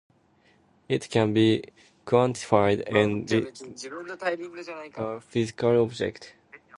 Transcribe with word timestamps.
It 0.89 1.11
can 1.11 1.31
be 1.31 1.63
quantified 2.07 2.91
and 2.91 3.31
represents 3.31 4.97
a 4.97 5.21
physical 5.21 5.79
object. 5.79 6.33